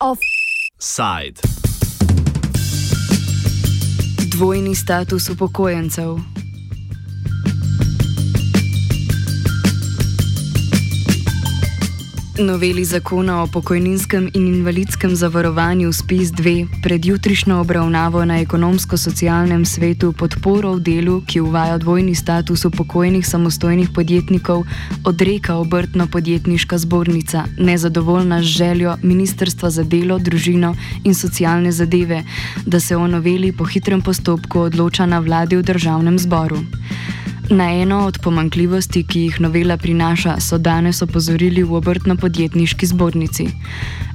Offside. 0.00 1.40
Dvojni 4.28 4.74
status 4.74 5.28
upokojencev. 5.28 6.33
Noveli 12.38 12.84
zakona 12.84 13.42
o 13.42 13.46
pokojninskem 13.46 14.30
in 14.34 14.46
invalidskem 14.46 15.16
zavarovanju 15.16 15.92
SPIS 15.92 16.32
2 16.32 16.66
pred 16.82 17.04
jutrišnjo 17.06 17.60
obravnavo 17.60 18.24
na 18.24 18.40
ekonomsko-socialnem 18.40 19.64
svetu 19.64 20.12
podporo 20.12 20.72
v 20.74 20.80
delu, 20.80 21.22
ki 21.26 21.40
uvaja 21.40 21.78
dvojni 21.78 22.14
status 22.14 22.64
upokojenih 22.64 23.26
samostojnih 23.26 23.90
podjetnikov, 23.94 24.64
odreka 25.04 25.54
obrtno-podjetniška 25.54 26.78
zbornica, 26.78 27.44
nezadovoljna 27.58 28.42
z 28.42 28.46
željo 28.46 28.96
Ministrstva 29.02 29.70
za 29.70 29.84
delo, 29.84 30.18
družino 30.18 30.74
in 31.04 31.14
socialne 31.14 31.72
zadeve, 31.72 32.24
da 32.66 32.80
se 32.80 32.96
o 32.96 33.06
noveli 33.06 33.52
po 33.52 33.64
hitrem 33.64 34.02
postopku 34.02 34.60
odloča 34.60 35.06
na 35.06 35.18
vladi 35.18 35.56
v 35.56 35.62
državnem 35.62 36.18
zboru. 36.18 36.58
Na 37.50 37.72
eno 37.72 38.06
od 38.06 38.18
pomankljivosti, 38.18 39.02
ki 39.04 39.20
jih 39.20 39.40
novela 39.40 39.76
prinaša, 39.76 40.40
so 40.40 40.58
danes 40.58 41.02
opozorili 41.02 41.62
v 41.62 41.76
obrtno-podjetniški 41.76 42.86
zbornici. 42.86 43.46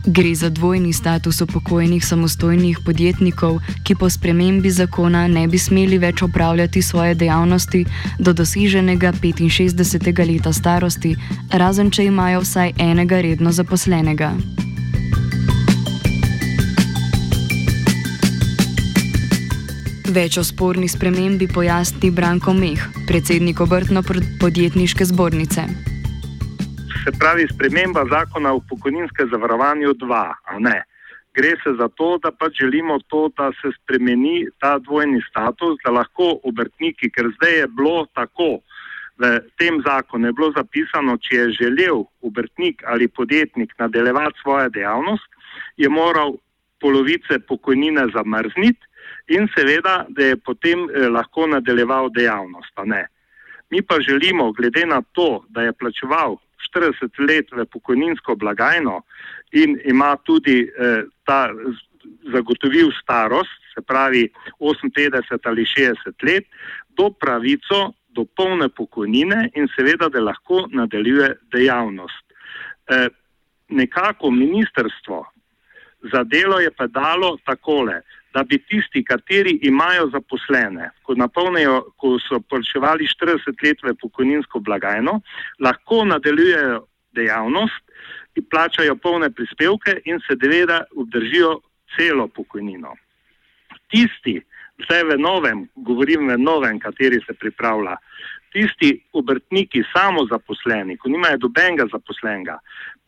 Gre 0.06 0.36
za 0.36 0.50
dvojni 0.50 0.94
status 0.94 1.42
upokojenih 1.42 2.06
samostojnih 2.06 2.80
podjetnikov, 2.86 3.60
ki 3.84 3.96
po 3.96 4.10
spremembi 4.10 4.72
zakona 4.72 5.28
ne 5.28 5.48
bi 5.48 5.58
smeli 5.58 5.98
več 5.98 6.22
opravljati 6.22 6.82
svoje 6.82 7.16
dejavnosti 7.16 7.86
do 8.20 8.34
doseženega 8.34 9.14
65. 9.14 10.34
leta 10.34 10.54
starosti, 10.54 11.16
razen 11.52 11.92
če 11.92 12.06
imajo 12.06 12.42
vsaj 12.42 12.74
enega 12.78 13.22
redno 13.22 13.52
zaposlenega. 13.52 14.34
Več 20.10 20.40
o 20.42 20.44
sporni 20.44 20.88
spremembi 20.90 21.46
pojasni 21.46 22.10
Branko 22.10 22.50
Meh, 22.58 22.82
predsednik 23.06 23.60
obrtno-podjetniške 23.62 25.06
zbornice. 25.06 25.68
Se 27.04 27.14
pravi, 27.14 27.46
sprememba 27.52 28.08
zakona 28.10 28.56
o 28.58 28.64
pokojninskem 28.72 29.30
zavarovanju 29.30 29.94
2. 30.02 30.74
Gre 31.38 31.54
se 31.62 31.76
za 31.78 31.90
to, 31.94 32.18
da 32.24 32.32
pač 32.34 32.58
želimo 32.64 32.98
to, 33.06 33.28
da 33.38 33.52
se 33.62 33.70
spremeni 33.76 34.48
ta 34.58 34.80
dvojni 34.82 35.22
status, 35.30 35.78
da 35.86 35.94
lahko 36.00 36.40
obrtniki, 36.42 37.12
ker 37.14 37.30
zdaj 37.38 37.58
je 37.60 37.70
bilo 37.78 38.08
tako, 38.18 38.50
v 39.22 39.34
tem 39.62 39.78
zakonu 39.86 40.32
je 40.32 40.38
bilo 40.42 40.50
zapisano, 40.58 41.20
če 41.22 41.36
je 41.44 41.56
želel 41.62 42.06
obrtnik 42.26 42.82
ali 42.88 43.08
podjetnik 43.08 43.78
nadaljevati 43.78 44.42
svojo 44.42 44.74
dejavnost, 44.74 45.30
je 45.78 45.90
moral 45.90 46.40
polovice 46.82 47.44
pokojnine 47.46 48.10
zamrzniti 48.16 48.89
in 49.30 49.48
seveda, 49.56 50.06
da 50.10 50.24
je 50.24 50.38
potem 50.38 50.90
eh, 50.90 51.08
lahko 51.08 51.48
nadaljeval 51.48 52.10
dejavnost. 52.10 52.74
Mi 53.70 53.82
pa 53.82 54.00
želimo, 54.02 54.52
glede 54.52 54.86
na 54.86 55.02
to, 55.12 55.46
da 55.50 55.62
je 55.62 55.74
plačeval 55.74 56.38
40 56.76 57.28
let 57.28 57.52
v 57.52 57.66
pokojninsko 57.66 58.36
blagajno 58.36 59.02
in 59.52 59.80
ima 59.86 60.16
tudi 60.26 60.62
eh, 60.62 61.04
ta 61.26 61.50
zagotovil 62.34 62.92
starost, 63.02 63.54
se 63.74 63.82
pravi 63.82 64.30
58 64.60 65.40
ali 65.44 65.66
60 65.66 65.96
let, 66.24 66.46
do 66.98 67.10
pravico 67.10 67.94
do 68.10 68.26
polne 68.26 68.70
pokojnine 68.70 69.50
in 69.56 69.68
seveda, 69.76 70.10
da 70.10 70.22
lahko 70.22 70.68
nadaljuje 70.72 71.36
dejavnost. 71.54 72.26
Eh, 72.90 73.08
nekako 73.70 74.32
ministrstvo 74.32 75.26
za 76.12 76.24
delo 76.24 76.60
je 76.60 76.72
pa 76.72 76.88
dalo 76.88 77.38
takole, 77.46 78.02
da 78.34 78.44
bi 78.44 78.58
tisti, 78.58 79.04
kateri 79.04 79.58
imajo 79.62 80.10
zaposlene, 80.14 80.92
ko, 81.04 81.16
napolnejo, 81.18 81.82
ko 81.98 82.18
so 82.22 82.40
plačevali 82.40 83.08
40 83.10 83.66
let 83.66 83.84
v 83.84 83.96
pokojninsko 84.02 84.60
blagajno, 84.60 85.20
lahko 85.60 86.04
nadaljujejo 86.06 86.84
dejavnost 87.18 87.84
in 88.38 88.46
plačajo 88.50 88.96
polne 88.96 89.30
prispevke 89.34 90.02
in 90.06 90.22
se 90.28 90.36
deveda 90.36 90.84
obdržijo 90.96 91.60
celo 91.96 92.28
pokojnino. 92.28 92.94
Tisti, 93.90 94.38
vse 94.80 95.04
v 95.04 95.18
novem, 95.18 95.66
govorim 95.76 96.30
v 96.30 96.38
novem, 96.38 96.80
kateri 96.80 97.20
se 97.26 97.34
pripravlja, 97.34 97.98
tisti 98.54 98.94
obrtniki 99.14 99.84
samozaposleni, 99.94 100.98
ko 100.98 101.10
nimajo 101.10 101.38
dobenega 101.46 101.90
zaposlenega, 101.92 102.60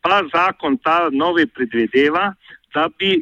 pa 0.01 0.21
zakon 0.33 0.77
ta 0.81 1.09
novi 1.13 1.45
predvideva, 1.45 2.31
da 2.73 2.89
bi 2.97 3.19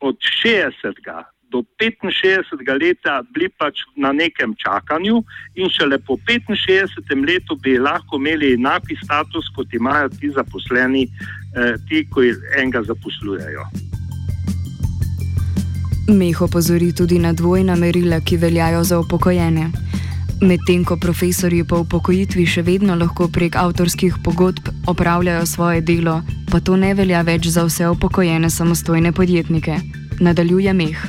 od 0.00 0.16
60. 0.44 1.24
do 1.50 1.62
65. 1.80 2.82
leta 2.82 3.22
bili 3.34 3.48
pač 3.58 3.78
na 3.96 4.12
nekem 4.12 4.54
čakanju, 4.58 5.22
in 5.54 5.68
šele 5.70 5.98
po 5.98 6.16
65. 6.16 7.26
letu 7.26 7.56
bi 7.56 7.78
lahko 7.78 8.16
imeli 8.16 8.54
enaki 8.54 8.96
status, 9.04 9.48
kot 9.56 9.74
imajo 9.74 10.08
ti 10.08 10.30
zaposleni, 10.30 11.06
eh, 11.06 11.74
ti, 11.88 12.06
ki 12.10 12.32
enega 12.58 12.82
zaposlujejo. 12.82 13.64
Meh 16.08 16.42
opozori 16.42 16.92
tudi 16.94 17.18
na 17.18 17.32
dvojna 17.32 17.76
merila, 17.76 18.20
ki 18.20 18.36
veljajo 18.36 18.84
za 18.84 18.98
upokojene. 18.98 19.70
Medtem 20.40 20.84
ko 20.84 20.96
profesori 20.96 21.64
po 21.64 21.80
upokojitvi 21.80 22.46
še 22.46 22.62
vedno 22.62 22.94
lahko 22.94 23.28
prek 23.32 23.56
avtorskih 23.56 24.18
pogodb 24.24 24.68
opravljajo 24.86 25.46
svoje 25.46 25.80
delo, 25.80 26.20
pa 26.50 26.60
to 26.60 26.76
ne 26.76 26.94
velja 26.94 27.22
več 27.26 27.48
za 27.52 27.64
vse 27.66 27.88
upokojene 27.90 28.50
samostojne 28.50 29.12
podjetnike. 29.12 29.78
Nadaljuje 30.20 30.72
Meh. 30.72 31.00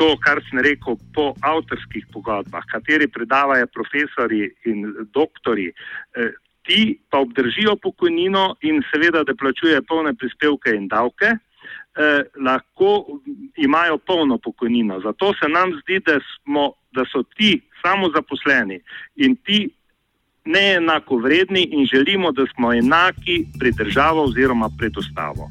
To, 0.00 0.14
kar 0.24 0.40
sem 0.48 0.62
rekel, 0.64 0.96
po 1.14 1.34
avtorskih 1.44 2.06
pogodbah, 2.12 2.64
kateri 2.72 3.08
predavajo 3.08 3.68
profesori 3.74 4.46
in 4.68 4.86
doktori, 5.14 5.68
eh, 6.16 6.32
ti 6.64 6.98
pa 7.10 7.20
obdržijo 7.20 7.76
pokojnino 7.82 8.54
in 8.62 8.82
seveda, 8.90 9.24
da 9.24 9.34
plačujejo 9.34 9.82
polne 9.88 10.14
prispevke 10.14 10.74
in 10.76 10.88
davke, 10.88 11.34
eh, 11.36 12.22
lahko 12.40 13.20
imajo 13.56 13.98
polno 13.98 14.38
pokojnino. 14.38 15.00
Zato 15.00 15.34
se 15.36 15.48
nam 15.48 15.76
zdi, 15.82 16.00
da, 16.06 16.20
smo, 16.34 16.72
da 16.92 17.04
so 17.12 17.22
ti 17.36 17.60
samozaposleni 17.82 18.80
in 19.16 19.36
ti 19.36 19.68
neenako 20.44 21.16
vredni 21.16 21.68
in 21.72 21.86
želimo, 21.86 22.32
da 22.32 22.46
smo 22.54 22.72
enaki 22.72 23.44
pred 23.58 23.74
državo 23.74 24.24
oziroma 24.24 24.70
pred 24.78 24.96
ustavo. 24.96 25.50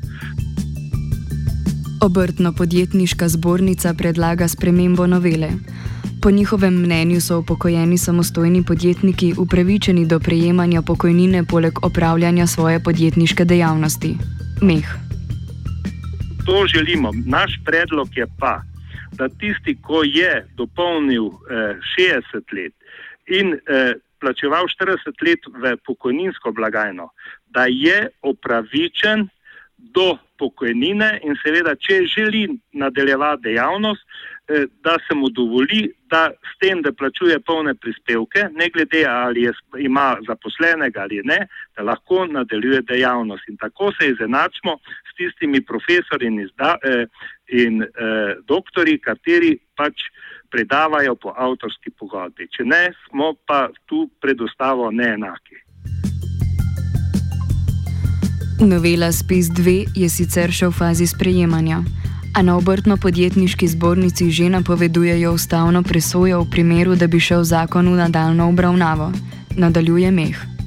Obrtno-podjetniška 2.02 3.28
zbornica 3.28 3.94
predlaga 3.94 4.48
spremembo 4.48 5.08
novele. 5.08 5.50
Po 6.22 6.32
njihovem 6.32 6.74
mnenju 6.74 7.22
so 7.22 7.40
upokojeni 7.40 7.98
samostojni 7.98 8.64
podjetniki 8.68 9.34
upravičeni 9.38 10.06
do 10.06 10.20
prejemanja 10.20 10.82
pokojnine 10.82 11.44
poleg 11.46 11.74
opravljanja 11.86 12.48
svoje 12.48 12.84
podjetniške 12.84 13.46
dejavnosti. 13.46 14.16
Meh. 14.62 14.86
To 16.46 16.68
želimo. 16.68 17.12
Naš 17.26 17.60
predlog 17.66 18.08
je 18.16 18.28
pa, 18.40 18.62
da 19.12 19.30
tisti, 19.30 19.78
ko 19.82 20.04
je 20.04 20.48
dopolnil 20.58 21.26
eh, 21.26 21.76
60 22.34 22.56
let 22.56 22.74
in 23.28 23.54
eh, 23.54 23.94
plačeval 24.20 24.68
40 24.68 25.26
let 25.26 25.48
v 25.48 25.76
pokojninsko 25.86 26.52
blagajno, 26.52 27.10
da 27.56 27.66
je 27.70 28.08
opravičen 28.22 29.28
do 29.78 30.18
pokojnine 30.40 31.20
in 31.24 31.38
seveda, 31.44 31.76
če 31.76 32.04
želi 32.08 32.48
nadaljevati 32.74 33.44
dejavnost, 33.50 34.04
eh, 34.04 34.66
da 34.84 34.98
se 35.08 35.16
mu 35.16 35.30
dovoli, 35.30 35.90
da 36.12 36.30
s 36.32 36.58
tem, 36.60 36.82
da 36.82 36.92
plačuje 36.92 37.40
polne 37.40 37.76
prispevke, 37.76 38.48
ne 38.56 38.70
glede 38.74 39.06
ali 39.08 39.44
je, 39.48 39.54
ima 39.78 40.18
zaposlenega 40.28 41.02
ali 41.02 41.22
ne, 41.24 41.40
da 41.78 41.84
lahko 41.84 42.26
nadaljuje 42.26 42.82
dejavnost. 42.82 43.48
In 43.48 43.58
tako 43.58 43.92
se 44.00 44.10
izenačimo 44.10 44.78
s 45.12 45.16
tistimi 45.18 45.62
profesori 45.66 46.28
in, 46.28 46.40
izda, 46.40 46.76
eh, 46.84 47.06
in 47.48 47.84
eh, 47.84 48.36
doktori, 48.48 49.00
kateri 49.00 49.58
pač 49.76 50.10
predavajo 50.52 51.16
po 51.16 51.34
avtorski 51.38 51.92
pogodbi. 52.00 52.48
Če 52.52 52.66
ne, 52.66 52.84
smo 53.08 53.34
pa 53.48 53.70
tu 53.86 54.10
predostavo 54.22 54.92
neenaki. 54.92 55.62
Novela 58.60 59.12
SPIS 59.12 59.48
2 59.56 59.96
je 59.96 60.10
sicer 60.12 60.52
še 60.52 60.68
v 60.68 60.76
fazi 60.76 61.08
sprejemanja, 61.08 61.80
a 62.36 62.44
na 62.44 62.58
obrtno-podjetniški 62.60 63.72
zbornici 63.72 64.28
že 64.36 64.52
napovedujejo 64.52 65.32
ustavno 65.32 65.84
presojo 65.84 66.44
v 66.44 66.52
primeru, 66.52 67.00
da 67.00 67.08
bi 67.08 67.24
šel 67.24 67.48
zakon 67.48 67.88
v 67.88 67.96
nadaljno 68.04 68.52
obravnavo. 68.52 69.12
Nadaljuje 69.56 70.12
Meh. 70.12 70.59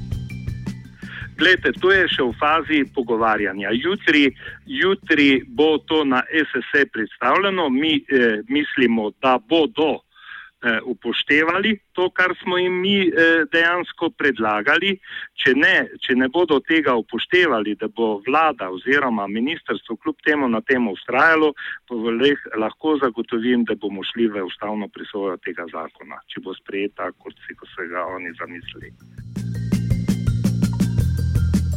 Glede, 1.43 1.73
to 1.75 1.89
je 1.91 2.05
še 2.07 2.23
v 2.23 2.31
fazi 2.39 2.77
pogovarjanja. 2.95 3.73
Jutri, 3.75 4.29
jutri 4.63 5.43
bo 5.43 5.75
to 5.83 6.05
na 6.07 6.21
SSE 6.23 6.85
predstavljeno. 6.87 7.67
Mi 7.69 7.97
eh, 7.99 8.39
mislimo, 8.47 9.09
da 9.19 9.33
bo 9.49 9.65
do 9.67 9.89
eh, 9.97 10.79
upoštevali 10.87 11.73
to, 11.91 12.07
kar 12.15 12.31
smo 12.39 12.61
jim 12.61 12.79
mi 12.79 12.95
eh, 13.09 13.43
dejansko 13.51 14.13
predlagali. 14.15 14.95
Če 15.43 15.57
ne, 15.59 15.75
če 15.99 16.15
ne 16.15 16.31
bodo 16.31 16.61
tega 16.63 16.95
upoštevali, 17.03 17.75
da 17.75 17.91
bo 17.91 18.21
vlada 18.23 18.71
oziroma 18.71 19.27
ministrstvo 19.27 19.99
kljub 19.99 20.23
temu 20.23 20.47
na 20.47 20.63
tem 20.63 20.87
ustrajalo, 20.87 21.51
pa 21.89 21.99
lahko 22.55 22.95
zagotovim, 23.03 23.67
da 23.67 23.75
bomo 23.75 24.07
šli 24.13 24.31
v 24.31 24.47
ustavno 24.47 24.87
prisojo 24.87 25.35
tega 25.43 25.67
zakona, 25.75 26.23
če 26.31 26.39
bo 26.39 26.55
sprejeta, 26.55 27.11
kot 27.19 27.35
si 27.51 27.59
ga 27.91 28.07
oni 28.15 28.31
zamislili. 28.39 29.82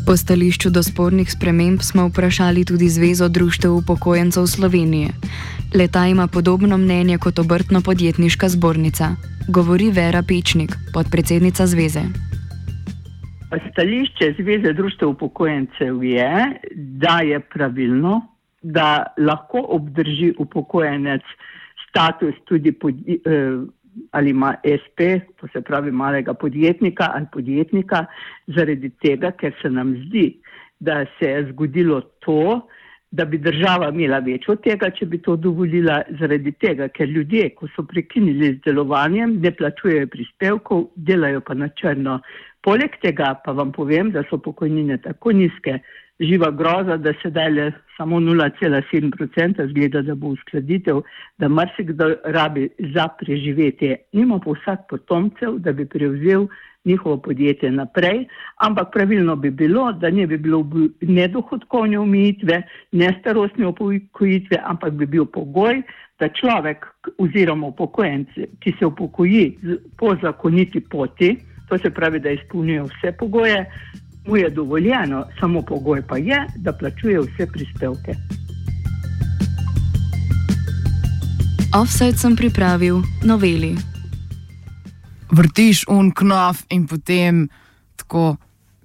Po 0.07 0.15
stališču 0.17 0.71
do 0.71 0.83
spornih 0.83 1.31
sprememb 1.31 1.81
smo 1.83 2.05
vprašali 2.09 2.65
tudi 2.65 2.89
Zvezo 2.89 3.29
društev 3.29 3.73
upokojencev 3.75 4.47
Slovenije. 4.47 5.09
Leta 5.75 6.07
ima 6.07 6.27
podobno 6.27 6.77
mnenje 6.77 7.19
kot 7.19 7.39
obrtno-podjetniška 7.39 8.49
zbornica, 8.49 9.07
govori 9.49 9.91
Vera 9.91 10.23
Pečnik, 10.29 10.71
podpredsednica 10.95 11.67
Zveze. 11.67 12.03
Stališče 13.73 14.35
Zveze 14.39 14.73
društev 14.73 15.09
upokojencev 15.09 16.05
je, 16.05 16.61
da 16.77 17.19
je 17.21 17.41
pravilno, 17.41 18.21
da 18.63 19.15
lahko 19.19 19.67
obdrži 19.69 20.35
upokojenec 20.39 21.23
status 21.89 22.35
tudi 22.45 22.73
podjetnika. 22.73 23.31
Eh, 23.31 23.77
ali 24.11 24.31
ima 24.31 24.55
SP, 24.83 24.99
to 25.41 25.49
se 25.53 25.61
pravi 25.61 25.91
malega 25.91 26.35
podjetnika 26.35 27.11
ali 27.15 27.27
podjetnika, 27.33 28.05
zaradi 28.47 28.91
tega, 29.03 29.31
ker 29.31 29.55
se 29.63 29.71
nam 29.71 29.95
zdi, 30.07 30.37
da 30.81 31.05
se 31.19 31.31
je 31.31 31.47
zgodilo 31.53 32.01
to, 32.01 32.67
da 33.11 33.25
bi 33.25 33.39
država 33.39 33.89
imela 33.95 34.19
več 34.19 34.49
od 34.53 34.61
tega, 34.65 34.91
če 34.91 35.07
bi 35.07 35.21
to 35.23 35.37
dovolila, 35.41 36.01
zaradi 36.21 36.53
tega, 36.61 36.89
ker 36.93 37.09
ljudje, 37.09 37.49
ko 37.57 37.69
so 37.75 37.87
prekinili 37.87 38.57
z 38.57 38.65
delovanjem, 38.67 39.39
ne 39.41 39.53
plačujejo 39.57 40.11
prispevkov, 40.13 40.89
delajo 40.97 41.41
pa 41.47 41.55
na 41.55 41.71
črno. 41.81 42.19
Poleg 42.67 42.97
tega 42.99 43.37
pa 43.45 43.53
vam 43.55 43.71
povem, 43.71 44.11
da 44.11 44.25
so 44.27 44.41
pokojnine 44.43 44.97
tako 45.05 45.31
nizke, 45.39 45.79
živa 46.21 46.49
groza, 46.51 46.97
da 46.97 47.13
se 47.23 47.31
dale 47.31 47.69
samo 47.97 48.19
0,7% 48.21 49.69
zgleda, 49.71 50.03
da 50.03 50.15
bo 50.15 50.33
uskladitev, 50.35 51.03
da 51.39 51.49
marsikdo 51.49 52.09
rabi 52.25 52.69
za 52.95 53.07
preživetje. 53.21 53.97
Nima 54.13 54.41
pa 54.43 54.51
vsak 54.51 54.89
potomcev, 54.91 55.61
da 55.63 55.73
bi 55.73 55.87
prevzel 55.87 56.49
njihovo 56.85 57.17
podjetje 57.17 57.71
naprej, 57.71 58.25
ampak 58.57 58.93
pravilno 58.93 59.37
bi 59.37 59.51
bilo, 59.51 59.93
da 59.93 60.11
ne 60.11 60.27
bi 60.27 60.39
bilo 60.39 60.67
ne 61.01 61.29
dohodkovne 61.29 61.99
omejitve, 61.99 62.63
ne 62.93 63.17
starostne 63.21 63.67
upokojitve, 63.67 64.59
ampak 64.65 64.93
bi 64.93 65.07
bil 65.07 65.27
pogoj, 65.27 65.83
da 66.19 66.29
človek 66.29 66.87
oziroma 67.19 67.67
upokojenc, 67.67 68.29
ki 68.61 68.73
se 68.79 68.87
upokoji 68.87 69.59
po 69.99 70.17
zakoniti 70.23 70.81
poti, 70.81 71.37
to 71.69 71.79
se 71.79 71.91
pravi, 71.91 72.21
da 72.21 72.31
izpolnjuje 72.31 72.83
vse 72.83 73.13
pogoje, 73.19 73.65
mu 74.27 74.37
je 74.37 74.51
dovoljeno, 74.51 75.27
samo 75.41 75.63
pogoj 75.63 76.03
pa 76.03 76.17
je, 76.17 76.47
da 76.57 76.73
plačuje 76.73 77.21
vse 77.21 77.47
prispevke. 77.53 78.15
Offset 81.75 82.19
sem 82.19 82.37
pripravil 82.37 83.03
noveli. 83.25 83.77
Vrtiš 85.31 85.85
un 85.89 86.11
knof 86.11 86.63
in 86.71 86.87
potem 86.87 87.49
tako 87.97 88.37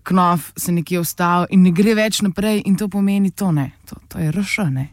knof 0.03 0.51
se 0.57 0.71
nekje 0.71 0.99
ustavi 0.99 1.45
in 1.49 1.63
ne 1.63 1.71
gre 1.71 1.95
več 1.95 2.21
naprej 2.21 2.63
in 2.65 2.75
to 2.75 2.89
pomeni 2.89 3.31
to 3.31 3.51
ne, 3.51 3.71
to, 3.85 3.95
to 4.07 4.19
je 4.19 4.31
rešene. 4.31 4.87